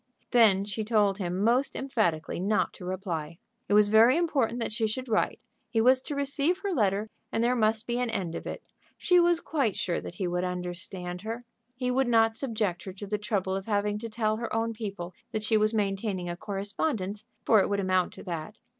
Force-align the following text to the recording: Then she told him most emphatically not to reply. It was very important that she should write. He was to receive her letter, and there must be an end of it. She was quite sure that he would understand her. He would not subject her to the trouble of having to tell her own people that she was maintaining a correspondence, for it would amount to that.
Then 0.31 0.65
she 0.65 0.83
told 0.83 1.19
him 1.19 1.43
most 1.43 1.75
emphatically 1.75 2.39
not 2.39 2.73
to 2.73 2.85
reply. 2.85 3.37
It 3.69 3.75
was 3.75 3.89
very 3.89 4.17
important 4.17 4.59
that 4.59 4.73
she 4.73 4.87
should 4.87 5.07
write. 5.07 5.39
He 5.69 5.79
was 5.79 6.01
to 6.01 6.15
receive 6.15 6.57
her 6.63 6.71
letter, 6.73 7.11
and 7.31 7.43
there 7.43 7.55
must 7.55 7.85
be 7.85 7.99
an 7.99 8.09
end 8.09 8.33
of 8.33 8.47
it. 8.47 8.63
She 8.97 9.19
was 9.19 9.39
quite 9.39 9.75
sure 9.75 10.01
that 10.01 10.15
he 10.15 10.27
would 10.27 10.43
understand 10.43 11.21
her. 11.21 11.39
He 11.75 11.91
would 11.91 12.07
not 12.07 12.35
subject 12.35 12.85
her 12.85 12.93
to 12.93 13.05
the 13.05 13.19
trouble 13.19 13.55
of 13.55 13.67
having 13.67 13.99
to 13.99 14.09
tell 14.09 14.37
her 14.37 14.51
own 14.55 14.73
people 14.73 15.13
that 15.33 15.43
she 15.43 15.55
was 15.55 15.71
maintaining 15.71 16.27
a 16.31 16.35
correspondence, 16.35 17.23
for 17.45 17.61
it 17.61 17.69
would 17.69 17.79
amount 17.79 18.11
to 18.13 18.23
that. 18.23 18.55